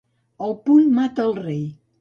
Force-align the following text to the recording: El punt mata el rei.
El 0.47 0.55
punt 0.69 0.89
mata 1.01 1.29
el 1.29 1.39
rei. 1.45 1.65